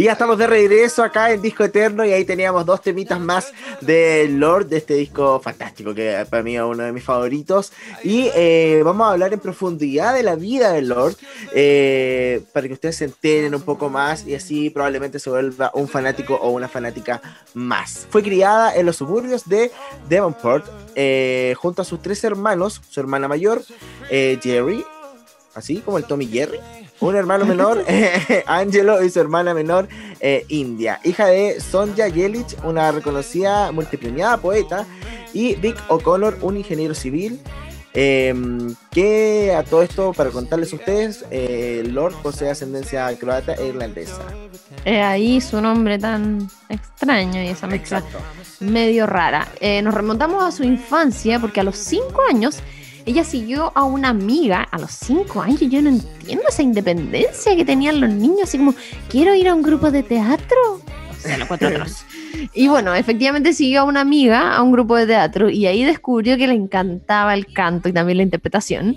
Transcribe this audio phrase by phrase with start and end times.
[0.00, 3.52] Y ya estamos de regreso acá en Disco Eterno y ahí teníamos dos temitas más
[3.82, 7.70] de Lord, de este disco fantástico que para mí es uno de mis favoritos.
[8.02, 11.16] Y eh, vamos a hablar en profundidad de la vida de Lord
[11.54, 15.86] eh, para que ustedes se enteren un poco más y así probablemente se vuelva un
[15.86, 17.20] fanático o una fanática
[17.52, 18.06] más.
[18.08, 19.70] Fue criada en los suburbios de
[20.08, 20.64] Devonport
[20.94, 23.62] eh, junto a sus tres hermanos, su hermana mayor,
[24.08, 24.82] Jerry,
[25.54, 26.58] así como el Tommy Jerry
[27.00, 27.84] un hermano menor,
[28.46, 29.88] Angelo, y su hermana menor,
[30.20, 34.86] eh, India, hija de Sonja Yelich, una reconocida multipremiada poeta,
[35.32, 37.40] y Vic O'Connor, un ingeniero civil.
[37.92, 43.66] Em, que a todo esto, para contarles a ustedes, eh, Lord posee ascendencia croata e
[43.66, 44.22] irlandesa.
[44.86, 48.04] ahí su nombre tan extraño y esa mezcla
[48.60, 49.48] medio rara.
[49.60, 52.62] Eh, nos remontamos a su infancia porque a los 5 años
[53.06, 55.60] ella siguió a una amiga a los 5 años.
[55.60, 58.74] Yo no entiendo esa independencia que tenían los niños, así como,
[59.08, 60.80] quiero ir a un grupo de teatro.
[61.10, 61.68] O sea, los cuatro
[62.54, 66.36] Y bueno, efectivamente siguió a una amiga a un grupo de teatro y ahí descubrió
[66.38, 68.96] que le encantaba el canto y también la interpretación.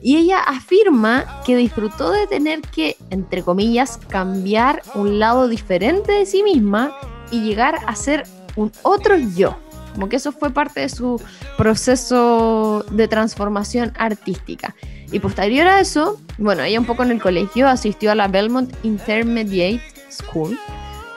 [0.00, 6.26] Y ella afirma que disfrutó de tener que, entre comillas, cambiar un lado diferente de
[6.26, 6.94] sí misma
[7.30, 8.24] y llegar a ser
[8.56, 9.56] un otro yo.
[9.94, 11.20] Como que eso fue parte de su
[11.56, 14.74] proceso de transformación artística.
[15.12, 18.74] Y posterior a eso, bueno, ella un poco en el colegio asistió a la Belmont
[18.82, 20.58] Intermediate School,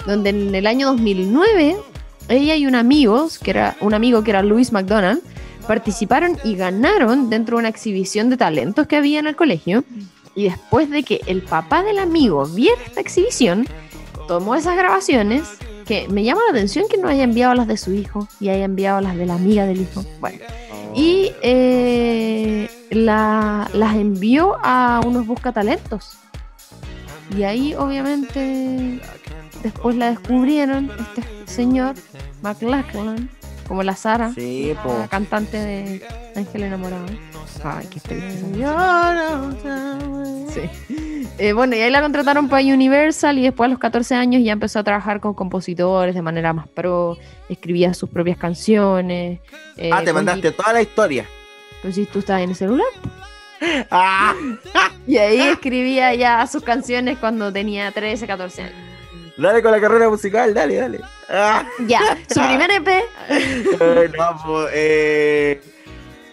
[0.06, 1.76] donde en el año 2009
[2.30, 5.22] ella y un amigo, que era un amigo que era Louis McDonald,
[5.68, 9.84] participaron y ganaron dentro de una exhibición de talentos que había en el colegio.
[10.36, 13.66] Y después de que el papá del amigo viera esta exhibición,
[14.28, 15.44] tomó esas grabaciones
[15.88, 18.66] que me llama la atención que no haya enviado las de su hijo y haya
[18.66, 20.04] enviado las de la amiga del hijo.
[20.20, 20.40] Bueno.
[20.96, 26.18] Y eh, las envió a unos buscatalentos.
[27.38, 29.00] Y ahí, obviamente,
[29.64, 31.96] después la descubrieron, este señor,
[32.42, 33.30] McLachlan,
[33.68, 36.02] como la Sara, la cantante de
[36.36, 37.06] Ángel Enamorado.
[37.64, 38.00] Ay, qué
[40.54, 41.28] Sí.
[41.40, 44.54] Eh, bueno, y ahí la contrataron para Universal y después a los 14 años ya
[44.54, 47.18] empezó a trabajar con compositores de manera más pro,
[47.50, 49.40] escribía sus propias canciones.
[49.76, 51.26] Eh, ah, te mandaste toda la historia.
[51.82, 52.88] Pues si tú estabas en el celular.
[53.90, 54.36] Ah.
[55.08, 58.76] y ahí escribía ya sus canciones cuando tenía 13, 14 años.
[59.38, 61.02] Dale con la carrera musical, dale, dale.
[61.30, 61.64] Ah.
[61.86, 62.88] Ya, su primer EP.
[64.18, 65.62] no, pues, eh,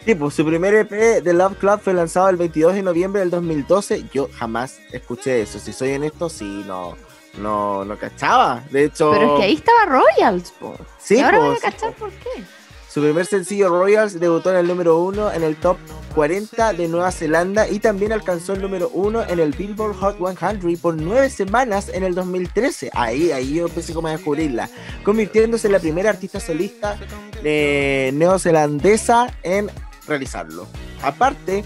[0.04, 0.91] Sí, pues su primer EP
[1.22, 4.04] de Love Club fue lanzado el 22 de noviembre del 2012.
[4.12, 5.59] Yo jamás escuché eso.
[5.59, 6.94] Si soy honesto, sí, no,
[7.38, 8.62] no, no cachaba.
[8.70, 9.12] De hecho.
[9.12, 10.76] Pero es que ahí estaba Royals, po.
[10.98, 12.44] Sí, ahora voy a cachar por qué.
[12.94, 15.78] Su primer sencillo Royals debutó en el número uno en el top
[16.15, 20.78] 40 de Nueva Zelanda y también alcanzó el número uno en el Billboard Hot 100
[20.81, 22.93] por nueve semanas en el 2013.
[22.94, 24.71] Ahí, ahí yo empecé como a descubrirla,
[25.03, 26.97] convirtiéndose en la primera artista solista
[27.43, 29.72] eh, neozelandesa en
[30.06, 30.69] realizarlo.
[31.03, 31.65] Aparte,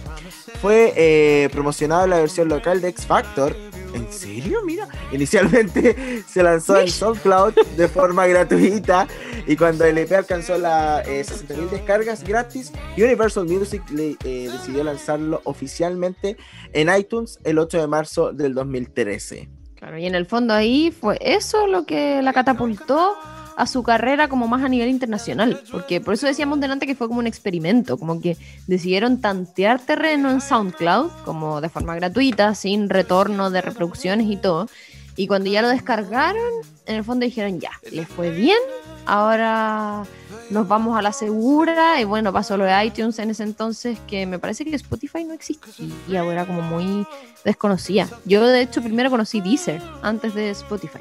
[0.62, 3.54] fue eh, promocionada la versión local de X Factor.
[3.94, 4.60] ¿En serio?
[4.64, 9.06] Mira, inicialmente se lanzó en SoundCloud de forma gratuita
[9.46, 15.40] y cuando el EP alcanzó las eh, 60.000 descargas gratis, Universal Music eh, decidió lanzarlo
[15.44, 16.36] oficialmente
[16.72, 19.48] en iTunes el 8 de marzo del 2013.
[19.76, 23.16] Claro, y en el fondo ahí fue eso lo que la catapultó
[23.58, 27.08] a su carrera como más a nivel internacional, porque por eso decíamos delante que fue
[27.08, 28.36] como un experimento, como que
[28.68, 34.68] decidieron tantear terreno en SoundCloud, como de forma gratuita, sin retorno de reproducciones y todo,
[35.16, 36.40] y cuando ya lo descargaron,
[36.86, 38.58] en el fondo dijeron, ya, les fue bien,
[39.06, 40.04] ahora
[40.50, 44.24] nos vamos a la segura, y bueno, pasó lo de iTunes en ese entonces, que
[44.24, 47.04] me parece que Spotify no existía, y ahora como muy
[47.44, 48.08] desconocida.
[48.24, 51.00] Yo de hecho primero conocí Deezer antes de Spotify,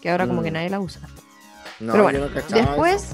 [0.00, 0.54] que ahora como que mm.
[0.54, 1.00] nadie la usa.
[1.90, 3.08] Pero bueno, después,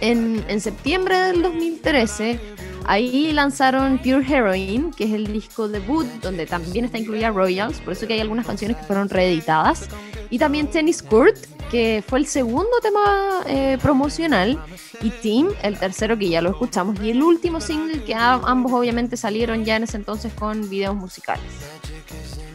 [0.00, 2.40] en, en, septiembre del 2013,
[2.86, 7.92] ahí lanzaron Pure Heroine, que es el disco debut, donde también está incluida Royals, por
[7.92, 9.88] eso que hay algunas canciones que fueron reeditadas.
[10.30, 11.36] Y también Tennis Court,
[11.70, 14.58] que fue el segundo tema eh, promocional,
[15.00, 19.16] y Team, el tercero que ya lo escuchamos, y el último single que ambos obviamente
[19.16, 21.44] salieron ya en ese entonces con videos musicales.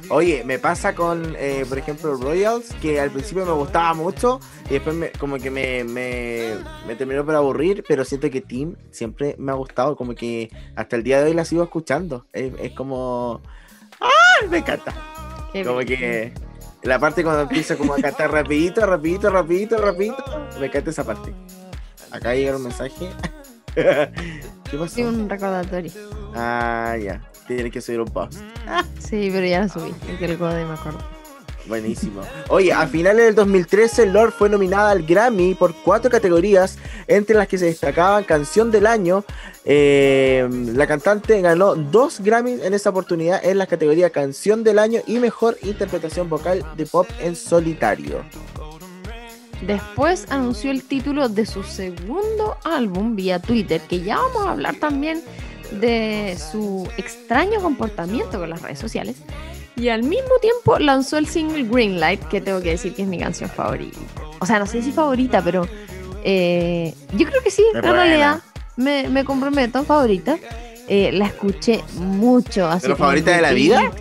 [0.10, 4.40] Oye, me pasa con, eh, por ejemplo, Royals, que al principio me gustaba mucho
[4.70, 9.52] y después como que me, me, terminó por aburrir, pero siento que Team siempre me
[9.52, 12.26] ha gustado, como que hasta el día de hoy la sigo escuchando.
[12.32, 13.42] Es, como...
[14.00, 14.46] ¡Ah!
[14.50, 14.94] Me encanta.
[15.66, 16.32] como que
[16.84, 20.24] la parte cuando empieza como a cantar rapidito, rapidito, rapidito, rapidito,
[20.60, 21.34] me encanta esa parte.
[22.12, 23.10] Acá llega un mensaje.
[23.76, 24.88] ¿Qué pasó?
[24.88, 25.92] Sí, un recordatorio.
[26.34, 28.40] Ah, ya tiene que subir un post.
[29.00, 31.00] Sí, pero ya lo subí, el que recuerdo me acuerdo.
[31.68, 32.22] Buenísimo.
[32.48, 36.78] Oye, a finales del 2013, Lord fue nominada al Grammy por cuatro categorías,
[37.08, 39.26] entre las que se destacaban Canción del Año.
[39.66, 45.02] Eh, la cantante ganó dos Grammys en esa oportunidad en la categoría Canción del Año
[45.08, 48.24] y Mejor Interpretación Vocal de Pop en Solitario.
[49.66, 54.76] Después anunció el título de su segundo álbum vía Twitter, que ya vamos a hablar
[54.76, 55.22] también
[55.72, 59.18] de su extraño comportamiento con las redes sociales.
[59.76, 63.20] Y al mismo tiempo lanzó el single Greenlight, que tengo que decir que es mi
[63.20, 64.00] canción favorita.
[64.40, 65.68] O sea, no sé si favorita, pero
[66.24, 68.42] eh, yo creo que sí, en realidad
[68.76, 70.38] me, me comprometo, favorita.
[70.88, 72.68] Eh, la escuché mucho.
[72.68, 73.92] Así ¿Pero favorita de la vida?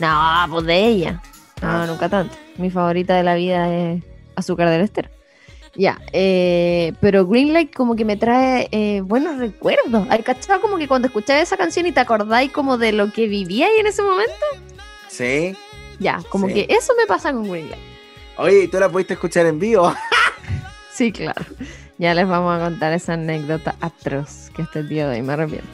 [0.00, 1.22] No, pues de ella.
[1.60, 1.86] No, ah.
[1.86, 2.34] nunca tanto.
[2.56, 4.02] Mi favorita de la vida es
[4.34, 5.10] Azúcar del Estero.
[5.78, 10.08] Ya, eh, pero Greenlight como que me trae eh, buenos recuerdos.
[10.10, 13.28] ¿Hay cachado como que cuando escucháis esa canción y te acordáis como de lo que
[13.28, 14.32] vivíais en ese momento?
[15.06, 15.56] Sí.
[16.00, 17.80] Ya, como que eso me pasa con Greenlight.
[18.38, 19.94] Oye, ¿y tú la pudiste escuchar en vivo?
[20.92, 21.44] sí, claro.
[21.96, 25.68] Ya les vamos a contar esa anécdota atroz que este día de hoy me arrepiento.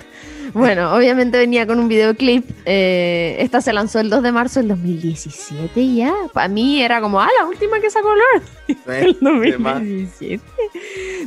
[0.52, 2.44] Bueno, obviamente venía con un videoclip.
[2.64, 6.14] Eh, esta se lanzó el 2 de marzo del 2017 ya.
[6.32, 8.42] Para mí era como, ah, la última que sacó Lord.
[8.86, 10.42] el 2017.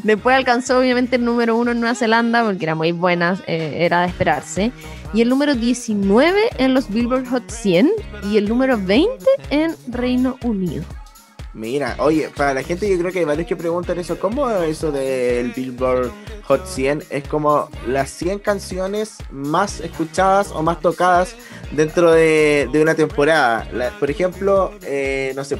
[0.03, 4.01] Después alcanzó obviamente el número uno en Nueva Zelanda porque era muy buena, eh, era
[4.01, 4.71] de esperarse.
[5.13, 7.91] Y el número 19 en los Billboard Hot 100
[8.23, 10.83] y el número 20 en Reino Unido.
[11.57, 14.91] Mira, oye, para la gente yo creo que hay varios que preguntan eso, ¿cómo eso
[14.91, 16.11] del Billboard
[16.43, 21.35] Hot 100 es como las 100 canciones más escuchadas o más tocadas
[21.71, 23.67] dentro de, una temporada?
[23.99, 25.57] por ejemplo, eh, no sé,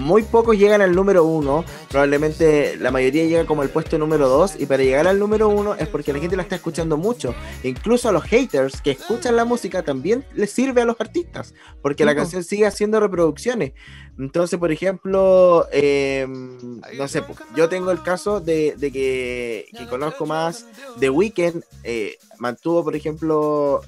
[0.00, 4.56] muy pocos llegan al número 1, probablemente la mayoría llega como al puesto número 2
[4.58, 7.34] y para llegar al número 1 es porque la gente la está escuchando mucho.
[7.62, 12.04] Incluso a los haters que escuchan la música también les sirve a los artistas, porque
[12.04, 13.72] la canción sigue haciendo reproducciones.
[14.18, 17.22] Entonces, por ejemplo, em, no sé,
[17.54, 20.66] yo tengo el caso de, que, conozco más
[20.98, 23.82] The Weeknd, eh, mantuvo, por ejemplo,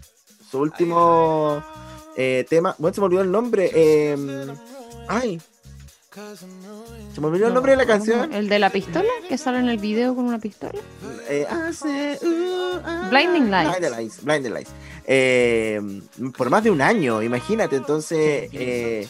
[0.50, 1.62] su último
[2.16, 3.70] eh, tema, bueno, se me olvidó el nombre,
[4.12, 4.54] em,
[5.08, 5.40] ay,
[6.12, 8.34] se me olvidó el nombre de la canción.
[8.34, 9.08] ¿El de la pistola?
[9.28, 10.78] ¿Que sale en el video con una pistola?
[11.26, 13.78] Eh, hace, uh, ah, Blinding Lights.
[13.78, 14.24] Blinding Lights.
[14.24, 14.70] Blinding Lights.
[15.06, 15.80] Eh,
[16.36, 17.76] por más de un año, imagínate.
[17.76, 19.08] Entonces, eh,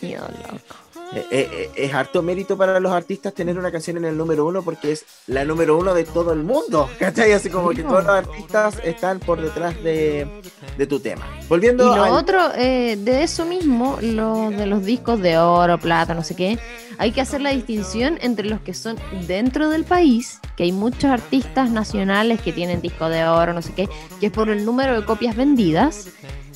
[1.15, 4.47] eh, eh, eh, es harto mérito para los artistas tener una canción en el número
[4.47, 7.33] uno porque es la número uno de todo el mundo, ¿cachai?
[7.33, 10.43] Así como que todos los artistas están por detrás de,
[10.89, 11.27] tu tema.
[11.49, 16.25] Volviendo y lo otro, de eso mismo, lo de los discos de oro, plata, no
[16.25, 16.59] sé qué,
[16.99, 21.05] hay que hacer la distinción entre los que son dentro del país, que hay muchos
[21.05, 23.89] artistas nacionales que tienen disco de oro, no sé qué,
[24.19, 26.09] que es por el número de copias vendidas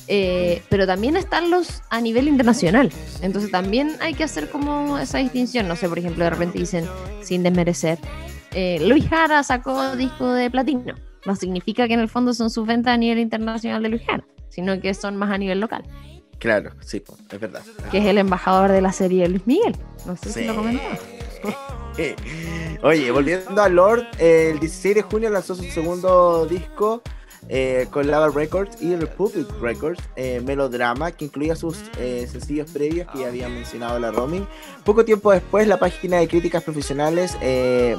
[0.07, 2.91] eh, pero también están los a nivel internacional.
[3.21, 5.67] Entonces también hay que hacer como esa distinción.
[5.67, 6.85] No sé, por ejemplo, de repente dicen,
[7.21, 7.99] sin desmerecer,
[8.53, 10.95] eh, Luis Jara sacó disco de platino.
[11.25, 14.25] No significa que en el fondo son sus ventas a nivel internacional de Luis Jara,
[14.49, 15.83] sino que son más a nivel local.
[16.39, 17.63] Claro, sí, es verdad.
[17.91, 19.75] Que es el embajador de la serie Luis Miguel.
[20.05, 20.83] No sé si lo comentó.
[22.83, 27.01] Oye, volviendo a Lord, el 16 de junio lanzó su segundo disco
[27.49, 33.07] eh, con Lava Records y Republic Records, eh, Melodrama, que incluía sus eh, sencillos previos
[33.11, 34.45] que ya había mencionado la Roaming.
[34.83, 37.37] Poco tiempo después, la página de críticas profesionales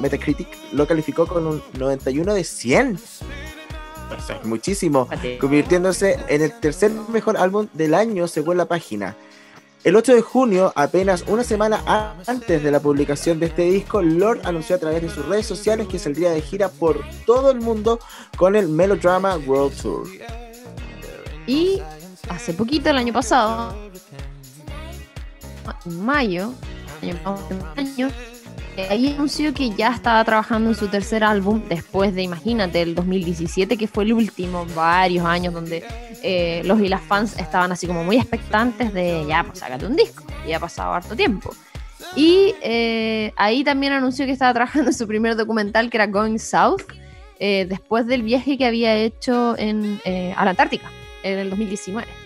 [0.01, 2.99] Metacritic lo calificó con un 91 de 100.
[4.19, 5.09] Eso es muchísimo,
[5.41, 9.17] convirtiéndose en el tercer mejor álbum del año según la página.
[9.85, 14.41] El 8 de junio, apenas una semana antes de la publicación de este disco, Lord
[14.45, 18.01] anunció a través de sus redes sociales que saldría de gira por todo el mundo
[18.37, 20.09] con el Melodrama World Tour.
[21.47, 21.81] Y
[22.29, 23.75] hace poquito, el año pasado,
[25.87, 26.53] en mayo,
[27.77, 28.11] año,
[28.89, 33.77] ahí anunció que ya estaba trabajando en su tercer álbum después de, imagínate, el 2017,
[33.77, 35.85] que fue el último, varios años donde
[36.23, 39.97] eh, los y las fans estaban así como muy expectantes de ya, pues sácate un
[39.97, 41.55] disco, y ha pasado harto tiempo.
[42.15, 46.39] Y eh, ahí también anunció que estaba trabajando en su primer documental que era Going
[46.39, 46.83] South,
[47.41, 50.01] eh, después del viaje que había hecho en,
[50.37, 50.91] a la Antártica
[51.23, 52.18] en el 2019.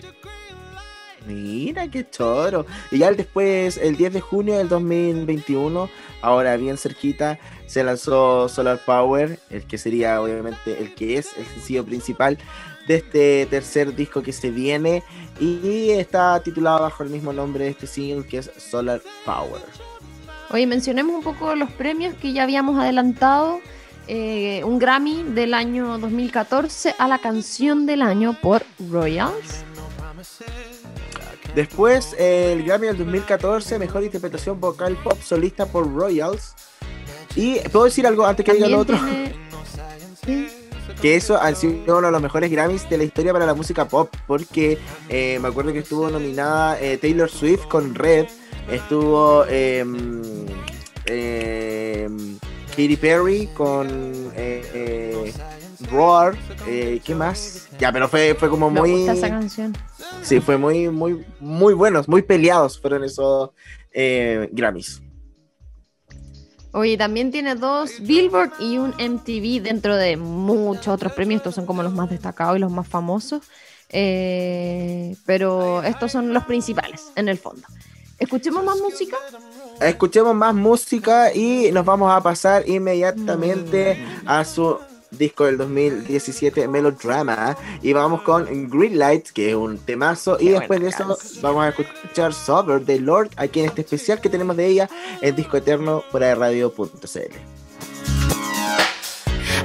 [1.25, 2.65] Mira qué choro.
[2.91, 5.89] Y ya después, el 10 de junio del 2021,
[6.21, 11.45] ahora bien cerquita, se lanzó Solar Power, el que sería obviamente el que es el
[11.45, 12.37] sencillo principal
[12.87, 15.03] de este tercer disco que se viene
[15.39, 19.61] y está titulado bajo el mismo nombre de este single que es Solar Power.
[20.51, 23.59] Oye, mencionemos un poco los premios que ya habíamos adelantado.
[24.07, 29.63] Eh, un Grammy del año 2014 a la canción del año por Royals.
[31.55, 36.55] Después, el Grammy del 2014, mejor interpretación vocal pop solista por Royals.
[37.35, 38.97] Y, ¿puedo decir algo antes que diga lo otro?
[41.01, 43.87] que eso ha sido uno de los mejores Grammys de la historia para la música
[43.87, 44.77] pop, porque
[45.09, 48.27] eh, me acuerdo que estuvo nominada eh, Taylor Swift con Red,
[48.71, 49.83] estuvo eh,
[52.69, 54.31] Katy Perry con
[55.83, 56.35] eh, Roar,
[56.65, 57.67] ¿qué más?
[57.79, 58.91] Ya, pero fue, fue como muy...
[58.91, 59.77] Me gusta esa canción.
[60.21, 63.51] Sí, fue muy, muy, muy buenos, muy peleados fueron esos
[63.93, 65.01] Grammys.
[66.75, 71.41] Oye, también tiene dos Billboard y un MTV dentro de muchos otros premios.
[71.41, 73.43] Estos son como los más destacados y los más famosos.
[73.89, 77.61] Eh, pero estos son los principales en el fondo.
[78.17, 79.17] ¿Escuchemos más música?
[79.79, 84.27] Escuchemos más música y nos vamos a pasar inmediatamente mm.
[84.27, 84.79] a su
[85.17, 87.57] disco del 2017 Melodrama.
[87.81, 90.37] Y vamos con Green Light que es un temazo.
[90.39, 94.29] Y después de eso vamos a escuchar Sober de Lord aquí en este especial que
[94.29, 94.89] tenemos de ella
[95.21, 97.33] el disco eterno por radio.cl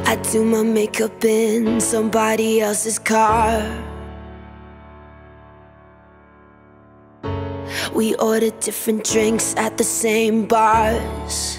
[0.06, 3.60] I do my makeup in somebody else's car.
[7.94, 11.58] We order different drinks at the same bars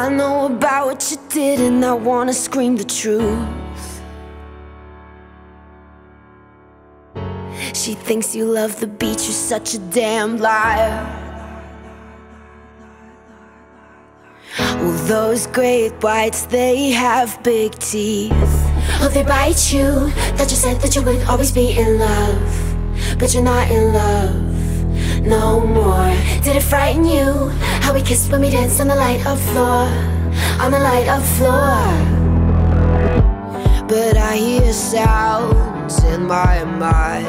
[0.00, 4.00] I know about what you did, and I wanna scream the truth.
[7.74, 11.04] She thinks you love the beach, you're such a damn liar.
[14.58, 18.32] Well, those great whites, they have big teeth.
[19.02, 20.08] Oh, they bite you.
[20.36, 24.49] That you said that you would always be in love, but you're not in love
[25.22, 26.10] no more.
[26.42, 27.48] Did it frighten you?
[27.82, 29.86] How we kissed when we danced on the light of floor,
[30.60, 31.76] on the light of floor.
[33.86, 37.26] But I hear sounds in my mind.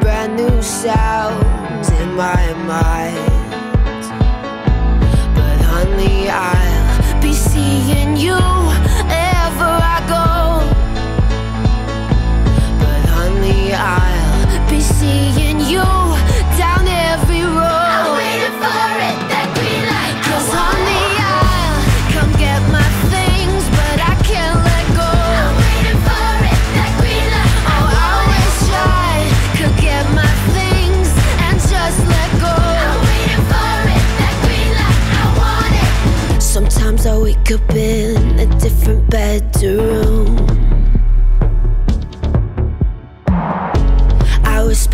[0.00, 3.52] Brand new sounds in my mind.
[5.34, 8.38] But honey, I'll be seeing you
[13.78, 15.84] I'll be seeing you
[16.56, 17.92] down every road.
[17.96, 20.16] I'm waiting for it, that green light.
[20.24, 21.80] Cause on the aisle,
[22.16, 25.04] come get my things, but I can't let go.
[25.04, 27.52] I'm waiting for it, that green light.
[27.68, 29.28] Oh, I wish I
[29.60, 31.08] could get my things
[31.44, 32.56] and just let go.
[32.56, 35.00] I'm waiting for it, that green light.
[35.20, 36.40] I want it.
[36.40, 40.75] Sometimes I wake up in a different bedroom.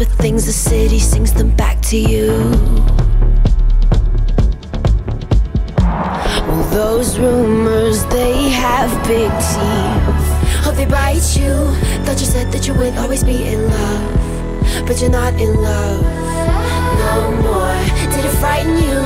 [0.03, 2.29] Whisper things, the city sings them back to you.
[5.79, 10.65] Well, those rumors, they have big teeth.
[10.65, 11.55] Oh, they bite you.
[12.05, 16.03] Thought you said that you would always be in love, but you're not in love
[17.03, 17.79] no more.
[18.13, 19.01] Did it frighten you?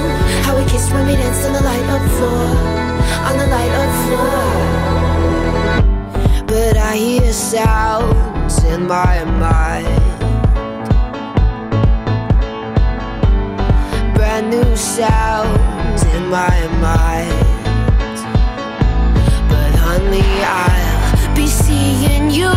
[0.44, 2.48] How we kissed when we danced on the light up floor,
[3.28, 4.44] on the light up floor.
[6.46, 10.05] But I hear sounds in my mind.
[14.36, 17.30] Brand new sounds in my mind.
[19.48, 22.52] But honey, I'll be seeing you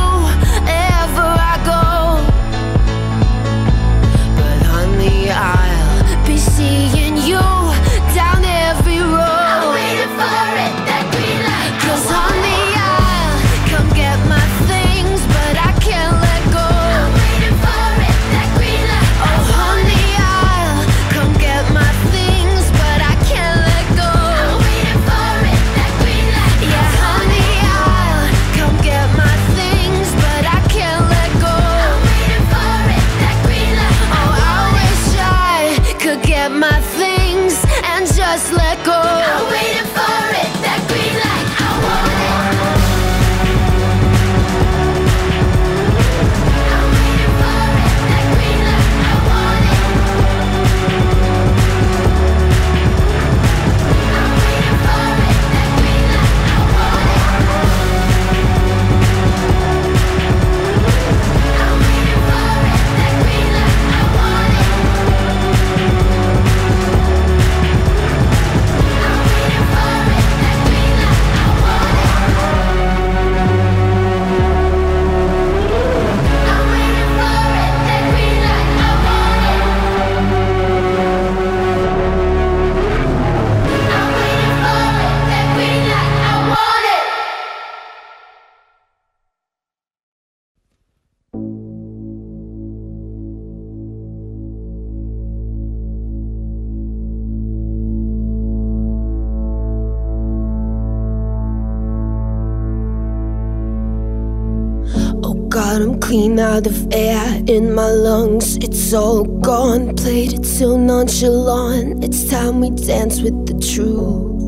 [106.40, 108.56] Out of air in my lungs.
[108.58, 109.94] It's all gone.
[109.98, 112.02] Played it so nonchalant.
[112.02, 114.40] It's time we dance with the truth.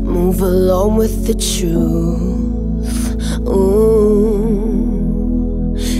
[0.00, 2.38] Move along with the truth.
[3.46, 4.78] Ooh.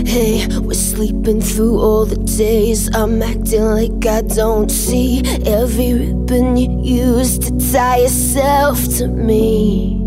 [0.03, 2.89] Hey, we're sleeping through all the days.
[2.95, 9.98] I'm acting like I don't see every ribbon you used to tie yourself to me.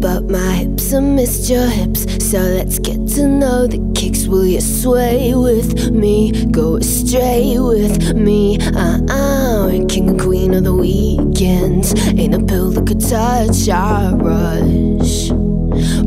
[0.00, 4.26] But my hips are missed your hips, so let's get to know the kicks.
[4.26, 6.46] Will you sway with me?
[6.46, 8.58] Go astray with me?
[8.62, 11.94] Uh uh, king and queen of the weekends.
[12.18, 15.28] Ain't a pill that could touch our rush.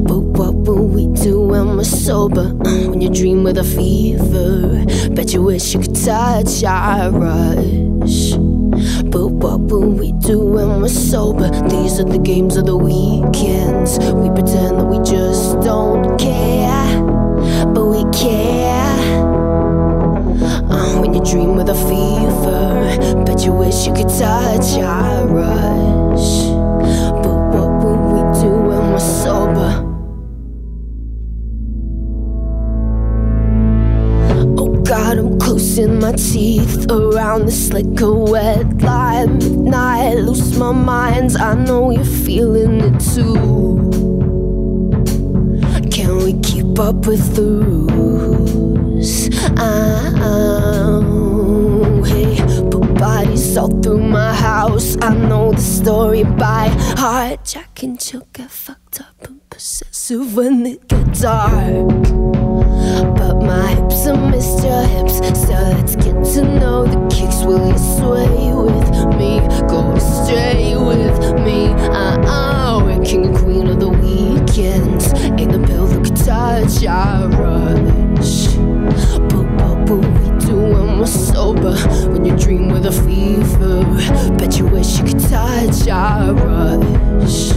[0.02, 2.52] But what will we do when we're sober?
[2.90, 8.53] When you dream with a fever, bet you wish you could touch our rush.
[9.14, 11.48] But what will we do when we're sober?
[11.70, 14.00] These are the games of the weekends.
[14.00, 17.00] We pretend that we just don't care,
[17.76, 18.98] but we care.
[20.68, 26.48] Uh, when you dream with a fever, bet you wish you could touch our rush.
[27.22, 29.83] But what will we do when we're sober?
[35.80, 39.26] I'm my teeth around this like a wet lie.
[39.26, 41.36] Midnight, lose my mind.
[41.38, 43.90] I know you're feeling it too.
[45.90, 49.30] Can we keep up with the rules?
[49.58, 51.02] Oh,
[52.06, 52.38] hey,
[52.70, 54.96] put bodies all through my house.
[55.02, 57.46] I know the story by heart.
[57.46, 61.88] Jack and Jill get fucked up and possessive when it gets dark.
[63.18, 63.33] But
[64.04, 67.46] hips your hips, so let's get to know the kicks.
[67.46, 69.40] Will you sway with me?
[69.70, 71.68] Go astray with me?
[71.90, 75.14] Uh oh, we're king and queen of the weekends.
[75.40, 78.56] Ain't a pill could touch our rush.
[79.30, 81.76] But what we do when we're sober?
[82.10, 83.86] When you dream with a fever,
[84.38, 87.54] bet you wish you could touch our rush.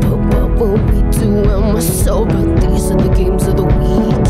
[0.00, 2.42] But what will we do when we're sober?
[2.58, 4.29] These are the games of the weekends.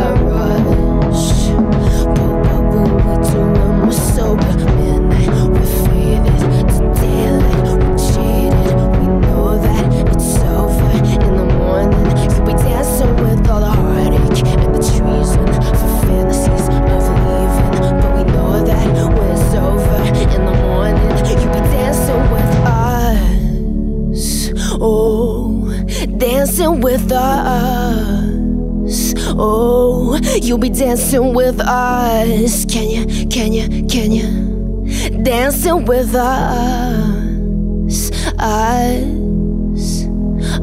[30.81, 32.65] dancing with us.
[32.65, 35.21] Can you, can you, can you?
[35.23, 38.11] Dancing with us.
[38.39, 40.05] Us.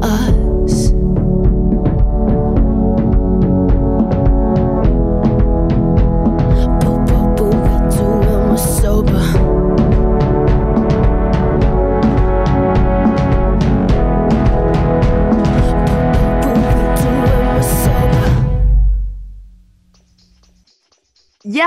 [0.02, 0.38] Us.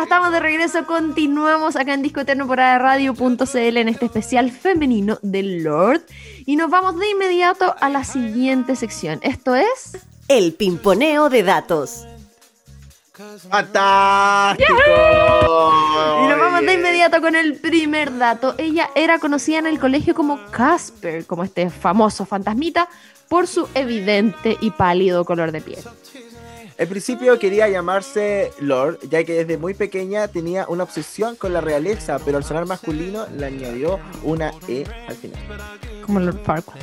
[0.02, 5.20] Ya estamos de regreso, continuamos acá en Disco Eterno por radio.cl en este especial femenino
[5.22, 6.02] del Lord
[6.44, 9.20] y nos vamos de inmediato a la siguiente sección.
[9.22, 12.08] Esto es El pimponeo de datos.
[13.48, 14.74] ¡Fantástico!
[16.24, 18.56] Y nos vamos de inmediato con el primer dato.
[18.58, 22.90] Ella era conocida en el colegio como Casper, como este famoso fantasmita,
[23.30, 25.84] por su evidente y pálido color de piel.
[26.78, 31.62] En principio quería llamarse Lord, ya que desde muy pequeña tenía una obsesión con la
[31.62, 35.40] realeza, pero al sonar masculino le añadió una E al final.
[36.06, 36.80] como Lord Farquaad.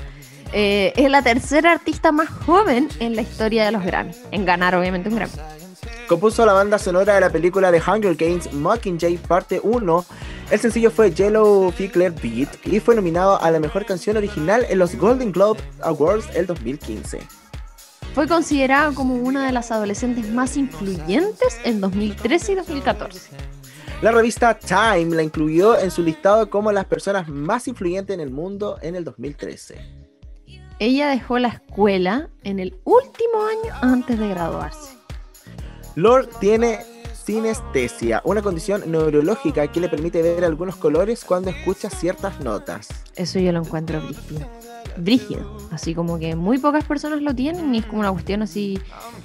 [0.53, 4.75] Eh, es la tercera artista más joven en la historia de los Grammy, en ganar
[4.75, 5.35] obviamente un Grammy.
[6.07, 10.07] Compuso la banda sonora de la película de Hunger Games Mockingjay Parte 1.
[10.51, 14.79] El sencillo fue Yellow Fickler Beat y fue nominado a la mejor canción original en
[14.79, 17.21] los Golden Globe Awards el 2015.
[18.15, 23.31] Fue considerada como una de las adolescentes más influyentes en 2013 y 2014.
[24.01, 28.31] La revista Time la incluyó en su listado como las personas más influyentes en el
[28.31, 29.77] mundo en el 2013.
[30.79, 34.97] Ella dejó la escuela en el último año antes de graduarse.
[35.97, 36.79] Lord tiene
[37.13, 42.89] sinestesia, una condición neurológica que le permite ver algunos colores cuando escucha ciertas notas.
[43.17, 44.47] Eso yo lo encuentro brígido.
[44.99, 45.59] Brígido.
[45.71, 48.81] Así como que muy pocas personas lo tienen y es como una cuestión así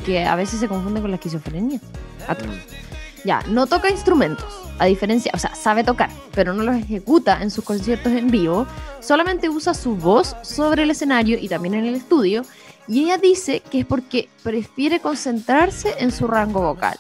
[0.06, 1.80] que a veces se confunde con la esquizofrenia.
[3.26, 4.46] Ya, no toca instrumentos,
[4.80, 8.68] a diferencia, o sea, sabe tocar, pero no los ejecuta en sus conciertos en vivo,
[9.00, 12.44] solamente usa su voz sobre el escenario y también en el estudio,
[12.86, 16.98] y ella dice que es porque prefiere concentrarse en su rango vocal.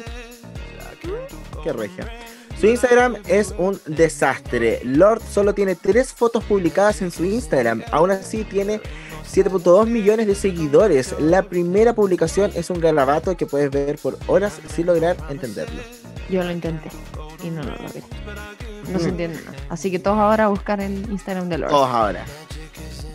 [1.61, 2.22] Qué regia.
[2.63, 4.79] Su Instagram es un desastre.
[4.85, 7.83] Lord solo tiene tres fotos publicadas en su Instagram.
[7.91, 8.79] Aún así tiene
[9.29, 11.13] 7.2 millones de seguidores.
[11.19, 15.81] La primera publicación es un garabato que puedes ver por horas sin lograr entenderlo.
[16.29, 16.89] Yo lo intenté
[17.43, 18.01] y no lo logré.
[18.89, 19.09] No se Mm.
[19.09, 19.57] entiende nada.
[19.67, 21.69] Así que todos ahora a buscar el Instagram de Lord.
[21.69, 22.23] Todos ahora.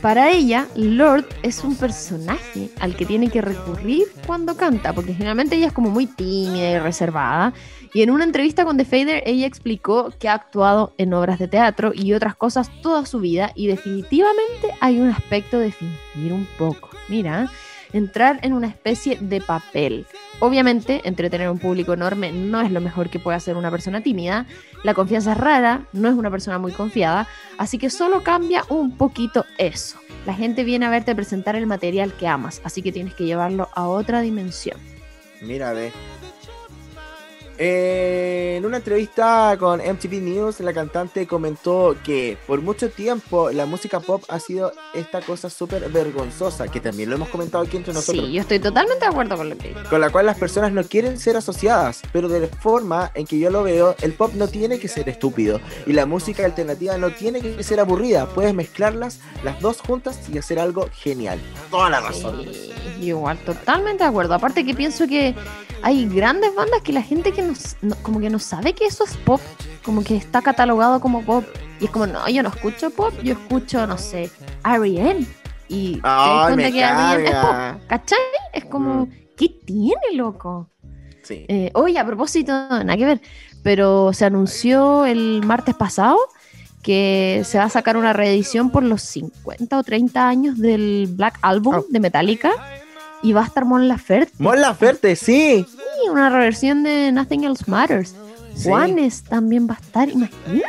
[0.03, 5.57] Para ella, Lord es un personaje al que tiene que recurrir cuando canta, porque generalmente
[5.57, 7.55] ella es como muy tímida y reservada.
[7.95, 11.49] Y en una entrevista con The Fader, ella explicó que ha actuado en obras de
[11.49, 16.47] teatro y otras cosas toda su vida, y definitivamente hay un aspecto de fingir un
[16.59, 16.91] poco.
[17.09, 17.51] Mira,
[17.93, 20.07] entrar en una especie de papel.
[20.41, 24.03] Obviamente, entretener a un público enorme no es lo mejor que puede hacer una persona
[24.03, 24.47] tímida.
[24.85, 28.97] La confianza es rara, no es una persona muy confiada, así que solo cambia un
[28.97, 29.99] poquito eso.
[30.27, 33.69] La gente viene a verte presentar el material que amas, así que tienes que llevarlo
[33.75, 34.79] a otra dimensión.
[35.41, 35.93] Mira, ve.
[37.61, 43.67] Eh, en una entrevista con MTV News, la cantante comentó que por mucho tiempo la
[43.67, 47.93] música pop ha sido esta cosa súper vergonzosa, que también lo hemos comentado aquí entre
[47.93, 49.81] nosotros, Sí, yo estoy totalmente de acuerdo con lo que dice.
[49.91, 53.39] con la cual las personas no quieren ser asociadas, pero de la forma en que
[53.41, 57.11] yo lo veo, el pop no tiene que ser estúpido y la música alternativa no
[57.11, 61.41] tiene que ser aburrida, puedes mezclarlas las dos juntas y hacer algo genial.
[61.71, 62.45] Toda la razón.
[62.53, 64.35] Sí, igual, totalmente de acuerdo.
[64.35, 65.35] Aparte que pienso que
[65.83, 67.48] hay grandes bandas que la gente que
[67.83, 69.41] no, como que no sabe que eso es pop,
[69.85, 71.45] como que está catalogado como pop.
[71.81, 74.31] Y es como, no, yo no escucho pop, yo escucho, no sé,
[74.65, 75.27] R.E.M.
[75.69, 78.19] Y te das cuenta que es pop, ¿cachai?
[78.53, 79.11] Es como, Mm.
[79.37, 80.71] ¿qué tiene, loco?
[81.23, 81.45] Sí.
[81.49, 83.21] Eh, oye, a propósito, nada que ver,
[83.63, 86.17] pero se anunció el martes pasado
[86.83, 91.39] que se va a sacar una reedición por los 50 o 30 años del Black
[91.43, 91.83] Album Ah.
[91.91, 92.51] de Metallica
[93.23, 95.67] y va a estar Mon Laferte Mon Laferte, sí.
[96.11, 98.15] Una reversión de Nothing Else Matters.
[98.55, 98.69] Sí.
[98.69, 100.69] Juanes también va a estar, imagínate.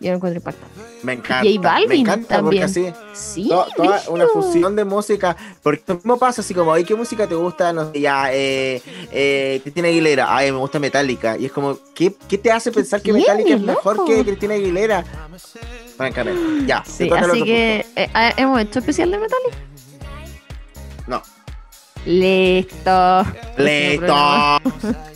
[0.00, 0.80] Yo lo encuentro impactante.
[1.04, 1.48] Me encanta.
[1.48, 2.64] J Balvin me encanta también.
[2.64, 5.36] porque así Sí, to- toda una fusión de música.
[5.62, 7.72] Porque lo mismo pasa así como, oye, ¿qué música te gusta?
[7.72, 10.36] No sé, ya, eh, eh, Cristina Aguilera.
[10.36, 11.36] Ay, me gusta Metallica.
[11.38, 14.08] Y es como, ¿qué, qué te hace pensar que Metallica es mejor loco?
[14.08, 15.04] que Cristina Aguilera?
[15.96, 16.66] Francamente.
[16.66, 19.56] Ya, Sí, así que eh, eh, hemos hecho especial de Metallica.
[22.06, 23.24] Listo.
[23.58, 24.58] Listo.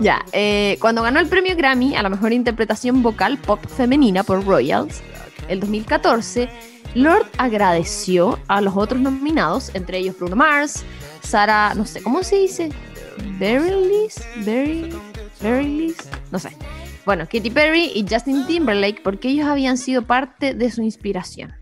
[0.00, 4.46] Ya, eh, cuando ganó el premio Grammy a la mejor interpretación vocal pop femenina por
[4.46, 5.02] Royals,
[5.48, 6.48] el 2014,
[6.94, 10.84] Lord agradeció a los otros nominados, entre ellos Bruno Mars,
[11.22, 12.70] Sara, no sé, ¿cómo se dice?
[13.38, 14.90] Berrylis, Berry,
[15.42, 15.96] Berrylis,
[16.30, 16.56] no sé.
[17.04, 21.52] Bueno, Katy Perry y Justin Timberlake, porque ellos habían sido parte de su inspiración.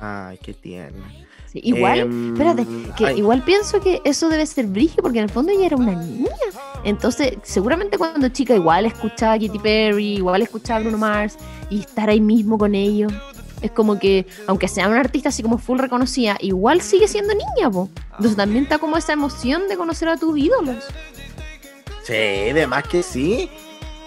[0.00, 1.04] Ay, qué tierna.
[1.52, 3.18] Sí, igual, Em, espérate, que ay.
[3.18, 6.28] igual pienso que eso debe ser brígido porque en el fondo ella era una niña.
[6.84, 11.36] Entonces, seguramente cuando chica igual escuchaba a Katy Perry, igual escuchaba a Bruno Mars
[11.70, 13.12] y estar ahí mismo con ellos.
[13.62, 17.70] Es como que, aunque sea una artista así como full reconocida, igual sigue siendo niña,
[17.70, 17.88] po.
[18.12, 20.84] Entonces también está como esa emoción de conocer a tus ídolos.
[22.04, 23.50] Sí, de más que sí.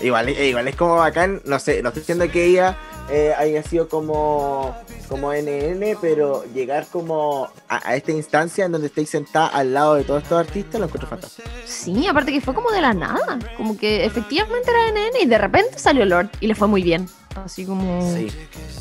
[0.01, 2.77] Igual, eh, igual es como bacán, no sé, no estoy diciendo que ella
[3.09, 4.75] eh, haya sido como,
[5.07, 9.95] como NN, pero llegar como a, a esta instancia en donde estáis sentada al lado
[9.95, 11.47] de todos estos artistas, lo encuentro fantástico.
[11.65, 13.37] Sí, aparte que fue como de la nada.
[13.57, 17.07] Como que efectivamente era NN y de repente salió Lord y le fue muy bien.
[17.35, 18.01] Así como.
[18.13, 18.27] Sí.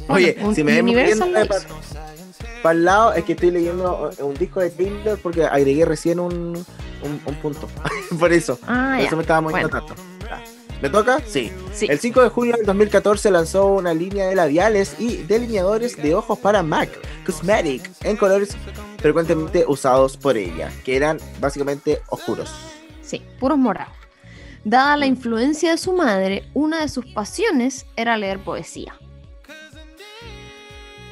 [0.09, 0.83] Bueno, Oye, un- si me
[2.63, 6.57] para el lado, es que estoy leyendo un disco de Taylor porque agregué recién un,
[7.03, 7.69] un, un punto.
[8.19, 8.59] Por eso.
[8.67, 9.87] Ah, Por eso me estaba moviendo Bueno.
[9.87, 10.03] tanto.
[10.83, 11.21] ¿Me toca?
[11.27, 11.53] Sí.
[11.73, 11.87] Sí.
[11.91, 16.39] El 5 de junio del 2014 lanzó una línea de labiales y delineadores de ojos
[16.39, 16.89] para MAC
[17.27, 18.57] Cosmetic en colores
[18.99, 22.51] frecuentemente usados por ella, que eran básicamente oscuros.
[23.03, 23.95] Sí, puros morados.
[24.65, 28.95] Dada la influencia de su madre, una de sus pasiones era leer poesía.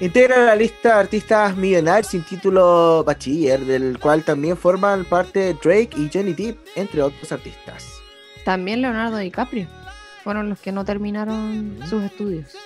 [0.01, 5.91] Integra la lista de artistas millonarios sin título bachiller, del cual también forman parte Drake
[5.97, 7.98] y Johnny Depp, entre otros artistas.
[8.49, 9.67] También Leonardo DiCaprio.
[10.25, 12.57] Fueron los que no terminaron sus estudios.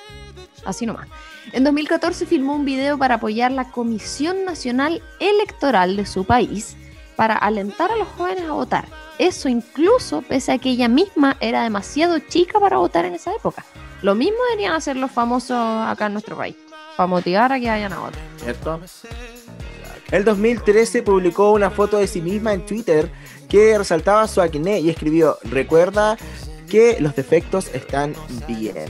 [0.65, 1.09] Así nomás.
[1.51, 6.77] En 2014 filmó un video para apoyar la Comisión Nacional Electoral de su país
[7.17, 8.85] para alentar a los jóvenes a votar.
[9.19, 13.65] Eso incluso pese a que ella misma era demasiado chica para votar en esa época.
[14.03, 16.55] Lo mismo deberían hacer los famosos acá en nuestro país,
[16.97, 18.23] para motivar a que vayan a votar.
[18.37, 18.81] ¿Cierto?
[20.13, 23.11] El 2013 publicó una foto de sí misma en Twitter
[23.49, 26.17] que resaltaba su acné y escribió, recuerda
[26.69, 28.15] que los defectos están
[28.47, 28.87] bien.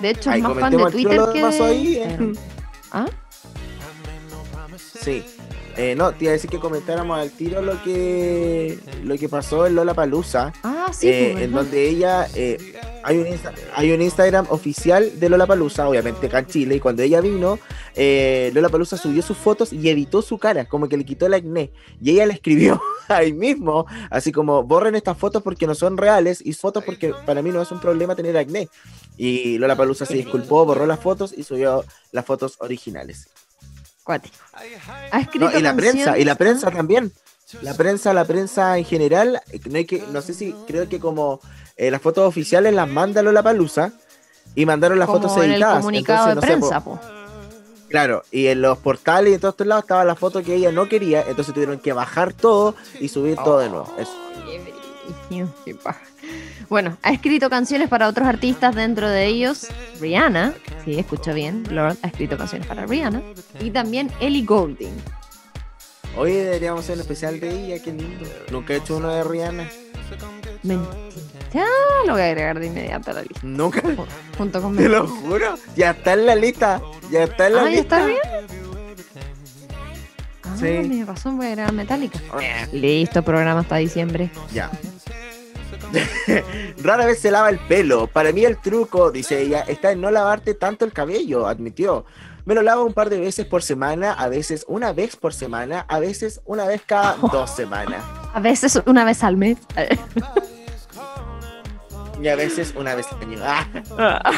[0.00, 1.96] De hecho, Ahí es más fan de Twitter que de ahí.
[1.96, 2.36] Instagram.
[2.92, 3.06] ¿Ah?
[4.76, 5.24] Sí.
[5.76, 9.66] Eh, no, te iba a decir que comentáramos al tiro lo que lo que pasó
[9.66, 11.62] en Lola Palusa, Ah, sí, en pues, ¿verdad?
[11.62, 16.40] donde ella eh, hay un Insta- hay un Instagram oficial de Lola Palusa, obviamente acá
[16.40, 17.58] en Chile, y cuando ella vino,
[17.94, 21.32] eh, Lola Palusa subió sus fotos y editó su cara, como que le quitó el
[21.34, 21.70] acné,
[22.02, 26.42] y ella le escribió ahí mismo, así como borren estas fotos porque no son reales
[26.44, 28.68] y fotos porque para mí no es un problema tener acné.
[29.16, 31.82] Y Lola Palusa se disculpó, borró las fotos y subió
[32.12, 33.28] las fotos originales.
[34.04, 34.36] Cuático.
[35.10, 37.12] Ha escrito No, y la prensa, y la prensa también.
[37.60, 41.40] La prensa, la prensa en general, no, hay que, no sé si creo que como
[41.76, 43.92] eh, las fotos oficiales las manda la Palusa
[44.54, 45.80] y mandaron las como fotos en el editadas.
[45.80, 46.98] comunicado Entonces, de no prensa, po.
[47.88, 50.72] claro, y en los portales y en todos estos lados estaba la foto que ella
[50.72, 53.94] no quería, entonces tuvieron que bajar todo y subir todo de nuevo.
[53.98, 54.12] Eso.
[54.46, 54.74] Qué
[55.28, 56.00] brillo, qué paja.
[56.72, 59.66] Bueno, ha escrito canciones para otros artistas, dentro de ellos
[60.00, 60.54] Rihanna,
[60.86, 63.20] sí, escucho bien, Lord ha escrito canciones para Rihanna,
[63.60, 64.94] y también Ellie Goulding.
[66.16, 68.24] Hoy deberíamos hacer un especial de ella, qué lindo.
[68.50, 69.68] Nunca he hecho uno de Rihanna.
[70.62, 71.66] Mentira,
[72.06, 74.06] lo voy a agregar de inmediato a la lista, Nunca, ju-
[74.38, 75.56] junto con te lo juro.
[75.76, 76.80] Ya está en la lista.
[77.10, 78.46] Ya está en la Ah, ¿ya está Rihanna?
[80.44, 80.62] Ah, Sí.
[80.64, 82.18] tienes razón, voy a agregar Metallica.
[82.72, 84.30] Listo, programa hasta diciembre.
[84.54, 84.70] Ya.
[86.82, 88.06] Rara vez se lava el pelo.
[88.06, 92.04] Para mí el truco, dice ella, está en no lavarte tanto el cabello, admitió.
[92.44, 95.86] Me lo lavo un par de veces por semana, a veces una vez por semana,
[95.88, 98.02] a veces una vez cada dos semanas.
[98.34, 99.58] A veces una vez al mes.
[102.22, 103.38] Y a veces una vez al año.
[103.98, 104.32] Ah,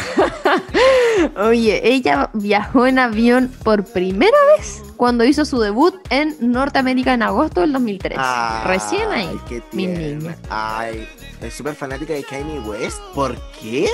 [1.36, 7.22] Oye, ella viajó en avión por primera vez cuando hizo su debut en Norteamérica en
[7.22, 8.18] agosto del 2003.
[8.20, 9.30] ay, Recién ahí.
[9.48, 10.36] qué mi niña.
[10.48, 11.06] Ay,
[11.40, 13.00] es súper fanática de Kanye West.
[13.14, 13.88] ¿Por qué?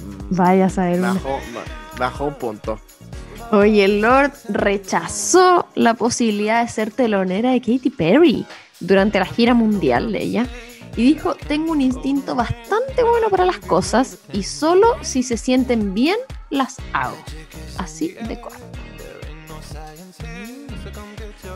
[0.00, 0.98] Mm, Vaya a saber.
[1.00, 2.80] una- Bajó, ba- bajó un punto.
[3.50, 8.46] Oye, Lord rechazó la posibilidad de ser telonera de Katy Perry
[8.80, 10.46] durante la gira mundial de ella
[10.96, 15.94] y dijo, tengo un instinto bastante bueno para las cosas y solo si se sienten
[15.94, 16.16] bien
[16.50, 17.16] las hago.
[17.78, 18.58] Así de corto.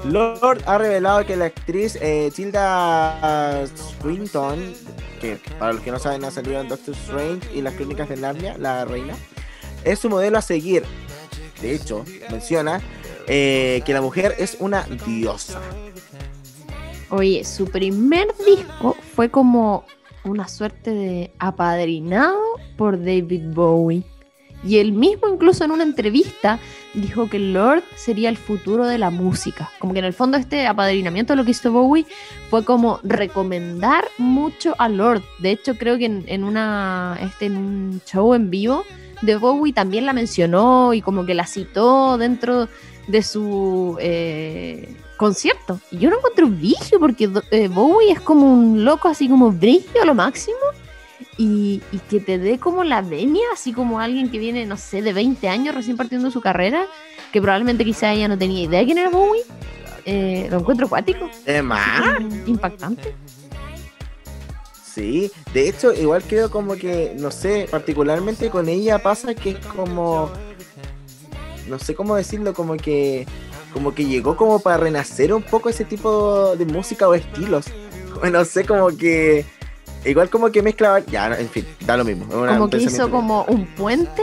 [0.05, 3.67] Lord ha revelado que la actriz eh, Tilda
[4.01, 4.75] Swinton,
[5.21, 8.17] que para los que no saben ha salido en Doctor Strange y las crónicas de
[8.17, 9.15] Narnia, la reina,
[9.85, 10.85] es su modelo a seguir.
[11.61, 12.81] De hecho, menciona
[13.27, 15.61] eh, que la mujer es una diosa.
[17.11, 19.85] Oye, su primer disco fue como
[20.25, 22.41] una suerte de apadrinado
[22.77, 24.03] por David Bowie.
[24.65, 26.59] Y él mismo incluso en una entrevista
[26.95, 29.71] dijo que Lord sería el futuro de la música.
[29.79, 32.07] Como que en el fondo este apadrinamiento lo que hizo Bowie
[32.51, 35.23] fue como recomendar mucho a Lord.
[35.39, 38.85] De hecho creo que en, en una, este, en un show en vivo
[39.23, 42.69] de Bowie también la mencionó y como que la citó dentro
[43.07, 45.81] de su eh, concierto.
[45.91, 50.03] Y yo no encuentro brillo porque eh, Bowie es como un loco así como brillo
[50.03, 50.57] a lo máximo.
[51.39, 55.03] Y, y que te dé como la venia, así como alguien que viene, no sé,
[55.03, 56.87] de 20 años recién partiendo su carrera,
[57.31, 59.43] que probablemente quizá ella no tenía idea de quién era Bowie.
[60.07, 61.29] Eh, lo encuentro acuático,
[62.47, 63.15] impactante.
[64.97, 69.59] Sí, de hecho, igual creo como que, no sé, particularmente con ella pasa que es
[69.59, 70.31] como,
[71.69, 73.27] no sé cómo decirlo, como que,
[73.77, 77.67] como que llegó como para renacer un poco ese tipo de música o estilos.
[78.33, 79.45] No sé, como que,
[80.07, 82.25] igual como que mezcla, ya, en fin, da lo mismo.
[82.27, 84.23] Como que hizo como un puente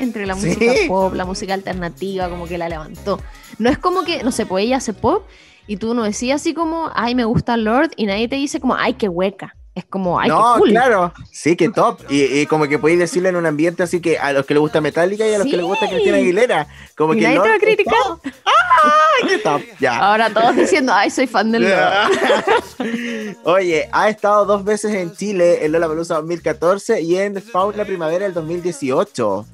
[0.00, 0.46] entre la Sí.
[0.46, 3.20] música pop, la música alternativa, como que la levantó.
[3.58, 5.24] No es como que, no sé, pues ella hace pop
[5.66, 8.74] y tú no decías así como, ay, me gusta Lord, y nadie te dice como,
[8.76, 9.54] ay, qué hueca.
[9.74, 10.70] Es como, ay, no, qué cool.
[10.70, 12.00] claro, sí, que top.
[12.08, 14.60] Y, y como que podéis decirlo en un ambiente así que a los que les
[14.60, 15.88] gusta Metallica y a los que les gusta.
[15.88, 16.68] Cristina Aguilera.
[16.96, 17.94] Como Y que nadie te va a criticar.
[18.06, 18.20] top.
[18.46, 19.26] ¡Ah!
[19.28, 19.62] ¡Qué top!
[19.80, 19.98] Ya.
[19.98, 23.36] Ahora todos diciendo, ay, soy fan del Lord.
[23.44, 28.34] Oye, ha estado dos veces en Chile, en Lollapalooza 2014 y en Fauna Primavera del
[28.34, 29.44] 2018.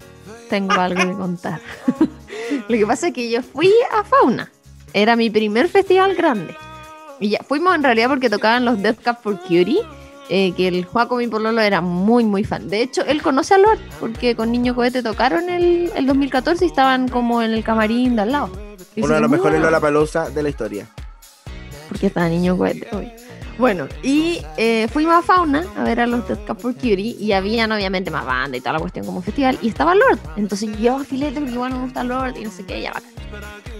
[0.50, 1.60] Tengo algo que contar.
[2.68, 4.50] Lo que pasa es que yo fui a Fauna.
[4.92, 6.54] Era mi primer festival grande.
[7.20, 9.80] Y ya fuimos en realidad porque tocaban los Death Cup for Cutie.
[10.30, 12.68] Eh, que el Juaco, mi pololo, era muy, muy fan.
[12.68, 16.68] De hecho, él conoce a Lord porque con Niño Cohete tocaron el, el 2014 y
[16.68, 18.50] estaban como en el camarín de al lado.
[18.96, 19.64] Y Uno de los mejores "Wow".
[19.66, 20.86] Lollapalooza de la historia.
[21.88, 22.88] porque estaba niño cohete.
[22.96, 23.10] obvio.
[23.60, 27.32] Bueno, y eh, fuimos a Fauna a ver a los Death Cup for Cutie y
[27.32, 30.18] habían obviamente más banda y toda la cuestión como festival y estaba Lord.
[30.36, 33.10] Entonces yo a filete porque igual me gusta Lord y no sé qué, ya bacán.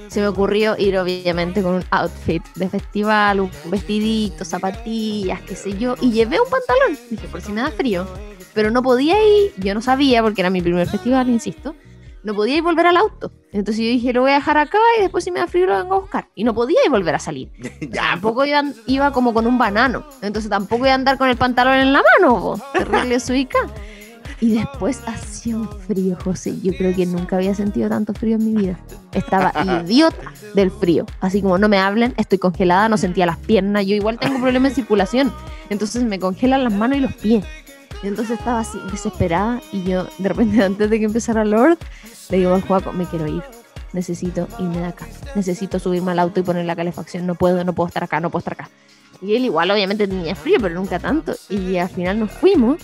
[0.08, 5.78] se me ocurrió ir obviamente con un outfit de festival, un vestidito, zapatillas, qué sé
[5.78, 8.06] yo, y llevé un pantalón, dije, por si me da frío,
[8.52, 11.74] pero no podía ir, yo no sabía porque era mi primer festival, insisto,
[12.22, 13.32] no podía ir volver al auto.
[13.52, 15.76] Entonces yo dije, lo voy a dejar acá y después si me da frío lo
[15.76, 16.28] vengo a buscar.
[16.34, 17.50] Y no podía ir volver a salir.
[17.80, 20.04] ya, Tampoco iba, iba como con un banano.
[20.22, 22.56] Entonces tampoco iba a andar con el pantalón en la mano.
[22.72, 23.58] Terrible suica.
[24.40, 26.54] Y después hacía un frío, José.
[26.62, 28.78] Yo creo que nunca había sentido tanto frío en mi vida.
[29.12, 29.52] Estaba
[29.84, 31.04] idiota del frío.
[31.20, 33.84] Así como no me hablen, estoy congelada, no sentía las piernas.
[33.86, 35.32] Yo igual tengo problemas de circulación.
[35.68, 37.44] Entonces me congelan las manos y los pies.
[38.02, 39.60] Y entonces estaba así desesperada.
[39.72, 41.78] Y yo, de repente, antes de que empezara Lord,
[42.30, 43.42] le digo al Juaco, me quiero ir.
[43.92, 45.06] Necesito irme de acá.
[45.34, 47.26] Necesito subirme al auto y poner la calefacción.
[47.26, 48.70] No puedo, no puedo estar acá, no puedo estar acá.
[49.20, 51.34] Y él igual obviamente tenía frío, pero nunca tanto.
[51.48, 52.80] Y al final nos fuimos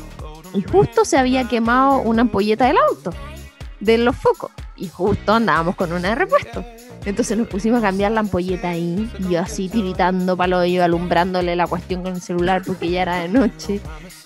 [0.57, 3.11] y justo se había quemado una ampolleta del auto,
[3.81, 4.50] de los focos.
[4.76, 6.64] Y justo andábamos con una de repuesto.
[7.05, 11.55] Entonces nos pusimos a cambiar la ampolleta ahí, y yo así tiritando palo yo alumbrándole
[11.55, 13.81] la cuestión con el celular porque ya era de noche.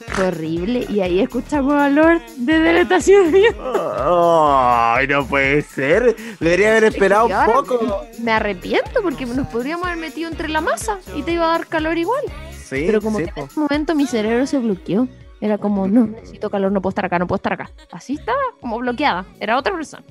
[0.08, 0.86] Fue horrible.
[0.88, 3.32] Y ahí escuchamos a Lord de deletación.
[3.58, 6.16] Ay, no puede ser.
[6.38, 8.06] Debería haber esperado un poco.
[8.20, 11.66] Me arrepiento porque nos podríamos haber metido entre la masa y te iba a dar
[11.66, 12.22] calor igual.
[12.52, 15.08] Sí, Pero como sí, que en ese momento mi cerebro se bloqueó.
[15.40, 17.70] Era como, no, necesito calor, no puedo estar acá, no puedo estar acá.
[17.90, 19.24] Así estaba, como bloqueada.
[19.40, 20.04] Era otra persona.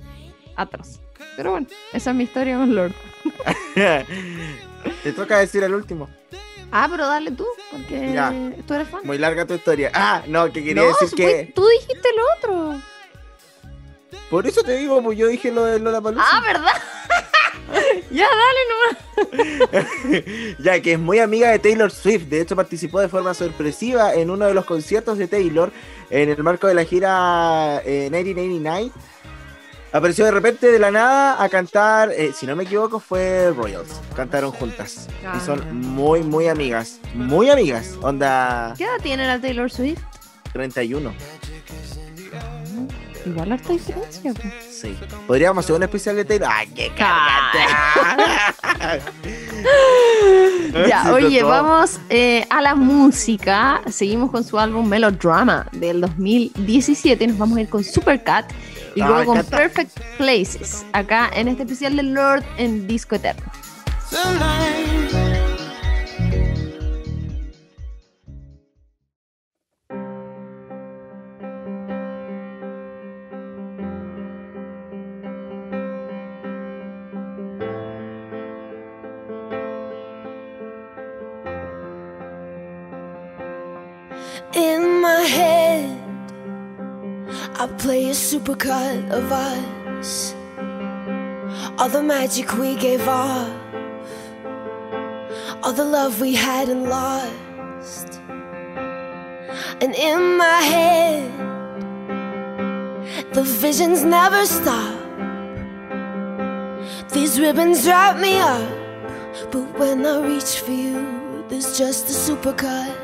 [0.55, 0.99] Atrás.
[1.37, 2.93] Pero bueno, esa es mi historia con Lord.
[5.03, 6.09] Te toca decir el último.
[6.71, 8.33] Ah, pero dale tú, porque Ya.
[8.67, 9.01] tú eres fan.
[9.03, 9.91] Muy larga tu historia.
[9.93, 11.51] Ah, no, que quería no, decir que.
[11.55, 12.81] tú dijiste lo otro.
[14.29, 16.71] Por eso te digo, pues yo dije lo de Lola Ah, ¿verdad?
[18.11, 20.55] ya, dale nomás.
[20.59, 22.25] ya que es muy amiga de Taylor Swift.
[22.25, 25.71] De hecho, participó de forma sorpresiva en uno de los conciertos de Taylor
[26.11, 28.91] en el marco de la gira eh, 1989.
[29.91, 33.89] Apareció de repente de la nada a cantar, eh, si no me equivoco, fue Royals.
[34.15, 35.07] Cantaron juntas.
[35.35, 35.65] Y son Ah.
[35.73, 36.99] muy, muy amigas.
[37.15, 37.97] Muy amigas.
[38.01, 39.99] Onda ¿Qué edad tiene la Taylor Swift?
[40.53, 41.11] 31.
[43.25, 44.31] Igual harta diferencia.
[44.71, 44.97] Sí.
[45.27, 46.49] Podríamos hacer un especial de Taylor.
[46.51, 46.91] ¡Ay, qué!
[50.87, 53.81] Ya, oye, vamos eh, a la música.
[53.89, 57.27] Seguimos con su álbum Melodrama del 2017.
[57.27, 58.49] Nos vamos a ir con Supercat
[58.99, 59.43] y luego con.
[59.45, 60.85] Perfect Places.
[60.93, 63.49] Acá en este especial de Lord en Disco Eterno.
[88.29, 90.35] Supercut of us.
[91.79, 93.49] All the magic we gave off,
[95.63, 98.19] all the love we had and lost.
[99.81, 101.23] And in my head,
[103.33, 104.95] the visions never stop.
[107.11, 108.69] These ribbons wrap me up,
[109.51, 112.95] but when I reach for you, there's just a supercut.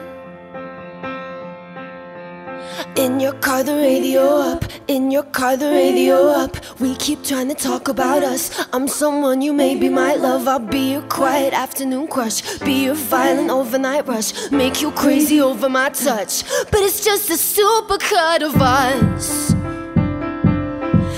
[2.95, 4.64] In your car, the radio up.
[4.87, 6.57] In your car, the radio up.
[6.79, 8.67] We keep trying to talk about us.
[8.71, 10.47] I'm someone you maybe might love.
[10.47, 12.59] I'll be your quiet afternoon crush.
[12.59, 14.51] Be your violent overnight rush.
[14.51, 16.43] Make you crazy over my touch.
[16.69, 19.53] But it's just a supercut of us.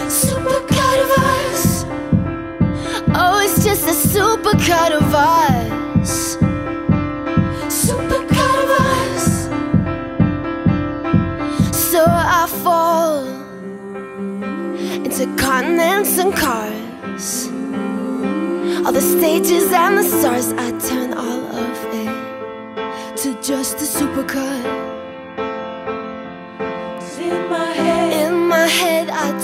[0.07, 1.83] Supercut of us.
[3.15, 5.86] Oh, it's just a supercut of us.
[15.19, 17.47] Into continents and cars.
[18.85, 24.96] All the stages and the stars, I turn all of it to just a supercut.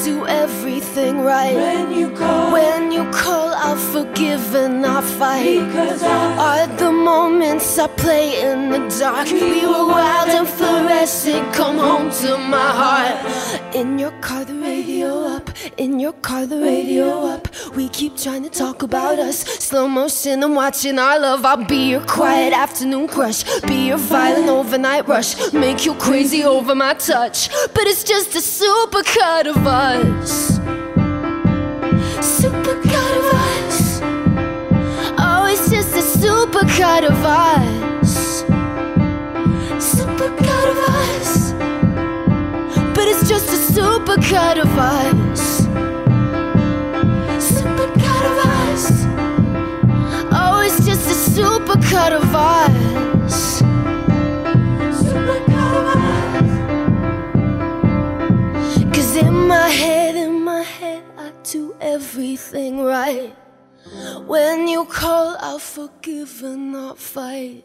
[0.03, 1.55] Do everything right.
[1.55, 5.65] When you call, when you call, I'll forgive and I'll fight.
[5.65, 9.29] Because I are the moments I play in the dark.
[9.31, 11.53] We were wild and fluorescent.
[11.53, 13.75] Come home to my heart.
[13.75, 15.49] In your car, the radio up.
[15.77, 17.47] In your car, the radio up.
[17.73, 19.37] We keep trying to talk about us.
[19.69, 21.45] Slow motion, I'm watching our love.
[21.45, 23.43] I'll be your quiet afternoon crush.
[23.61, 25.53] Be your violent overnight rush.
[25.53, 27.49] Make you crazy over my touch.
[27.73, 30.59] But it's just a supercut of us us.
[32.19, 34.01] Supercut of us.
[35.19, 38.43] Oh, it's just a supercut of us.
[39.95, 41.53] Supercut of us.
[42.95, 45.61] But it's just a supercut of us.
[47.51, 48.83] Supercut of us.
[50.31, 52.82] Oh, it's just a supercut of us.
[64.33, 67.63] When you call, I'll forgive and not fight.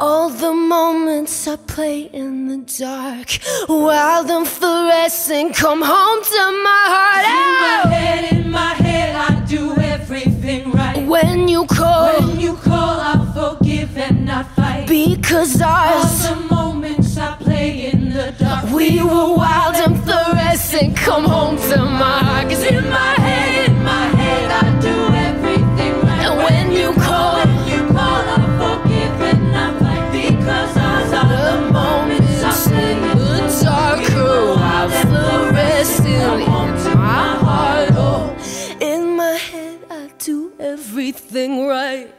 [0.00, 3.28] All the moments I play in the dark,
[3.68, 7.26] wild and fluorescent, come home to my heart.
[7.30, 7.88] In my oh!
[7.90, 11.06] head, in my head, I do everything right.
[11.06, 14.88] When you call, When you call, I'll forgive and not fight.
[14.88, 18.64] because All ours, the moments I play in the dark.
[18.72, 22.48] we were wild and fluorescent, come home to my heart.
[22.50, 23.17] Cause in my
[41.08, 42.14] everything right.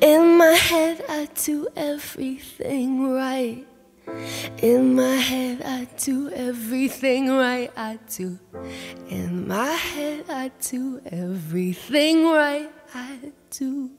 [0.00, 3.66] In my head, I do everything right.
[4.58, 7.70] In my head, I do everything right.
[7.76, 8.38] I do.
[9.08, 12.70] In my head, I do everything right.
[12.94, 13.90] I do.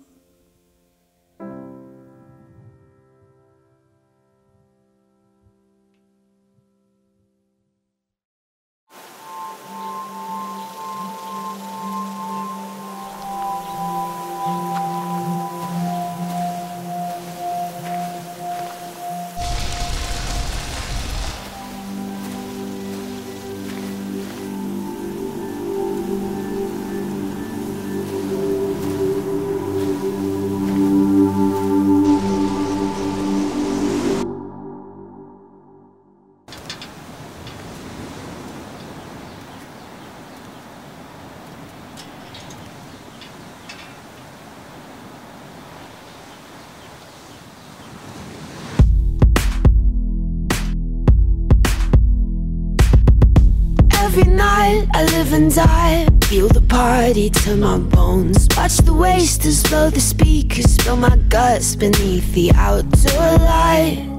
[56.74, 58.47] Party to my bones.
[58.57, 60.65] Watch the wasters blow the speakers.
[60.74, 64.09] Spill my guts beneath the outdoor light.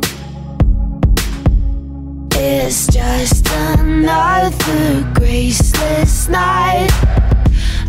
[2.36, 6.90] It's just another graceless night.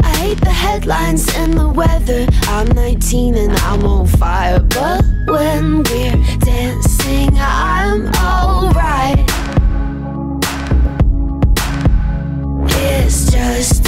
[0.01, 2.26] I hate the headlines and the weather.
[2.47, 4.59] I'm 19 and I'm on fire.
[4.59, 9.14] But when we're dancing, I'm alright.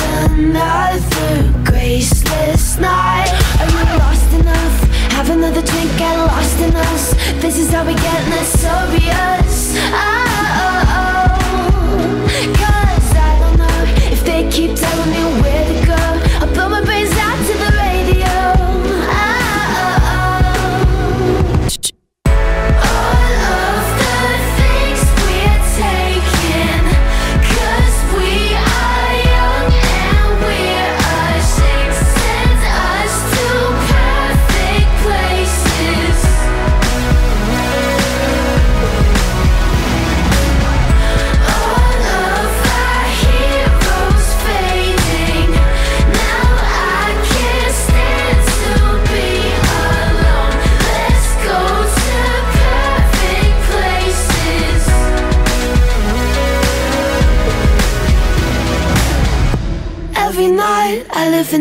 [0.02, 3.32] Another graceless night.
[3.60, 4.78] Are you lost enough?
[5.14, 7.14] Have another drink, get lost in us.
[7.42, 8.66] This is how we get notorious.
[8.66, 9.47] Oh,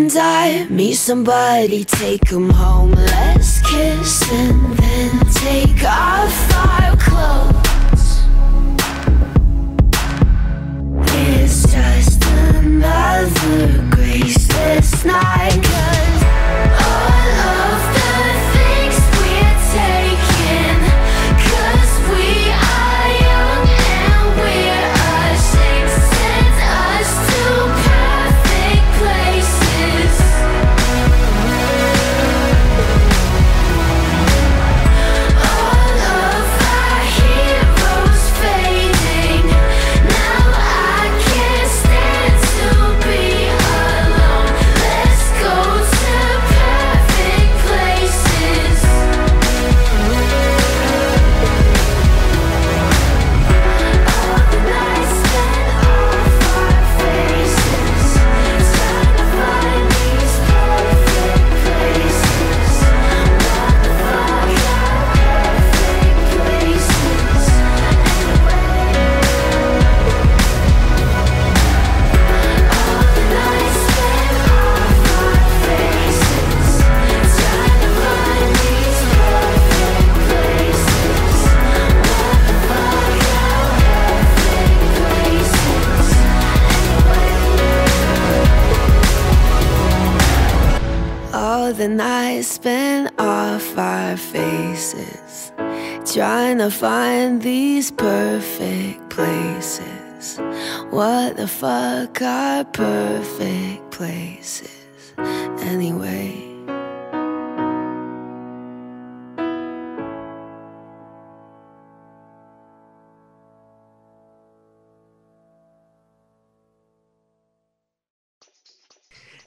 [0.06, 2.92] and I Meet somebody, take 'em home.
[2.92, 5.10] Let's kiss and then
[5.44, 8.08] take off our clothes.
[11.28, 15.65] It's just another graceless night.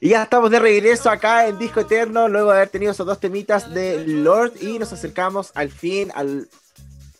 [0.02, 3.20] Y ya estamos de regreso acá en Disco Eterno, luego de haber tenido esos dos
[3.20, 6.48] temitas de Lord y nos acercamos al fin, al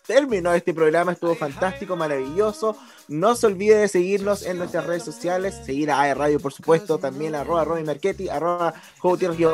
[0.07, 1.13] término de este programa.
[1.13, 2.79] Estuvo fantástico, maravilloso.
[3.07, 6.97] No se olvide de seguirnos en nuestras redes sociales, seguir a AE Radio, por supuesto,
[6.97, 8.73] también arroba Romy Marchetti, arroba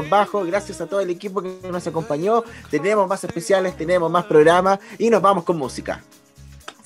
[0.08, 2.44] bajo Gracias a todo el equipo que nos acompañó.
[2.70, 6.00] Tenemos más especiales, tenemos más programas y nos vamos con música.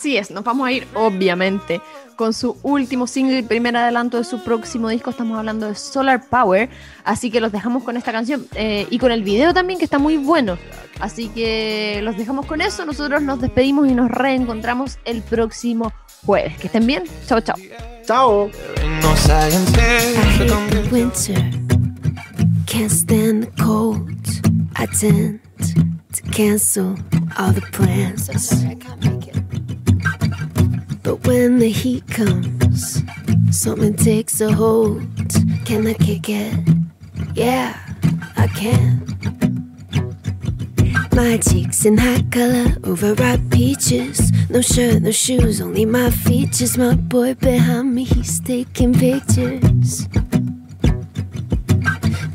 [0.01, 1.83] Así es, nos vamos a ir, obviamente,
[2.17, 5.11] con su último single y primer adelanto de su próximo disco.
[5.11, 6.71] Estamos hablando de Solar Power.
[7.05, 9.99] Así que los dejamos con esta canción eh, y con el video también, que está
[9.99, 10.57] muy bueno.
[11.01, 12.87] Así que los dejamos con eso.
[12.87, 15.93] Nosotros nos despedimos y nos reencontramos el próximo
[16.25, 16.57] jueves.
[16.57, 17.05] Que estén bien.
[17.27, 17.57] Chao, chao.
[18.07, 18.51] Chao.
[29.33, 29.40] I
[31.11, 33.03] But when the heat comes,
[33.51, 35.03] something takes a hold.
[35.65, 36.55] Can I kick it?
[37.35, 37.77] Yeah,
[38.37, 39.03] I can.
[41.13, 44.31] My cheeks in hot color, overripe peaches.
[44.51, 46.79] No shirt, no shoes, only my features.
[46.79, 50.07] My boy behind me, he's taking pictures.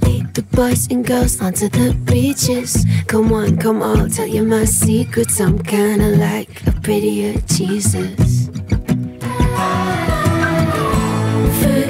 [0.02, 2.86] Lead the boys and girls onto the beaches.
[3.08, 5.40] Come on, come on, tell you my secrets.
[5.40, 8.45] I'm kinda like a prettier Jesus.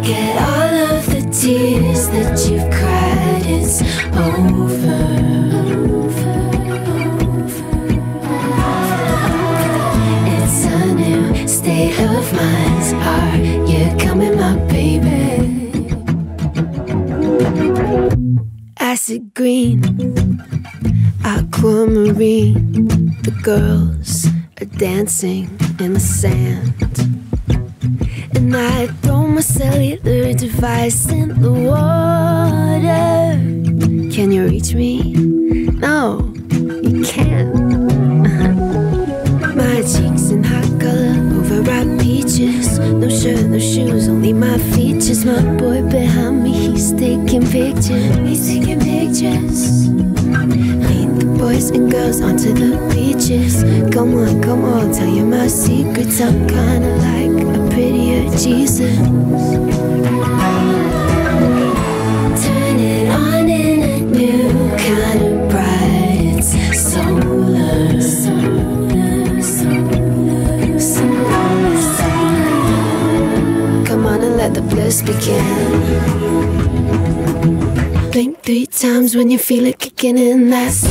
[0.06, 3.43] Forget all of the tears that you've cried.
[3.47, 3.82] It's
[4.14, 5.01] over.
[10.30, 12.93] It's a new state of mind.
[13.01, 15.72] Are you coming, my baby?
[18.80, 19.82] Acid green,
[21.26, 22.86] aquamarine.
[23.24, 24.28] The girls
[24.62, 25.49] are dancing
[25.80, 26.76] in the sand.
[28.46, 33.41] And I throw my cellular device in the water.
[34.14, 35.14] Can you reach me?
[35.14, 37.56] No, you can't.
[39.56, 42.78] My cheeks in hot color, overripe peaches.
[42.78, 45.26] No shirt, no shoes, only my features.
[45.26, 48.16] My boy behind me, he's taking pictures.
[48.30, 49.89] He's taking pictures.
[51.46, 53.62] Boys and girls onto the beaches.
[53.93, 56.20] Come on, come on, tell you my secrets.
[56.20, 58.98] I'm kinda like a prettier Jesus.
[62.43, 64.50] Turn it on in a new
[64.86, 66.41] kind of bright.
[66.41, 67.93] It's solar.
[73.86, 75.46] Come on and let the bliss begin.
[78.12, 80.50] Blink three times when you feel it kicking in.
[80.50, 80.88] That's